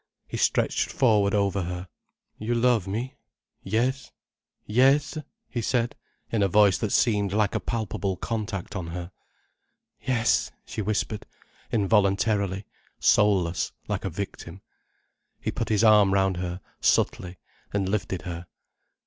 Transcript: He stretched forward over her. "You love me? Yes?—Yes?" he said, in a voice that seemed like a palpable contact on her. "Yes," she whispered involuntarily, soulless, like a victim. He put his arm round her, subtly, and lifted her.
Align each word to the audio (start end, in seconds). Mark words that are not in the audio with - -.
He 0.27 0.35
stretched 0.37 0.89
forward 0.91 1.35
over 1.35 1.61
her. 1.61 1.87
"You 2.39 2.55
love 2.55 2.87
me? 2.87 3.17
Yes?—Yes?" 3.61 5.19
he 5.47 5.61
said, 5.61 5.95
in 6.31 6.41
a 6.41 6.47
voice 6.47 6.79
that 6.79 6.89
seemed 6.91 7.33
like 7.33 7.53
a 7.53 7.59
palpable 7.59 8.17
contact 8.17 8.75
on 8.75 8.87
her. 8.87 9.11
"Yes," 10.01 10.51
she 10.65 10.81
whispered 10.81 11.27
involuntarily, 11.71 12.65
soulless, 12.99 13.73
like 13.87 14.03
a 14.03 14.09
victim. 14.09 14.61
He 15.39 15.51
put 15.51 15.69
his 15.69 15.83
arm 15.83 16.15
round 16.15 16.37
her, 16.37 16.61
subtly, 16.79 17.37
and 17.71 17.87
lifted 17.87 18.23
her. 18.23 18.47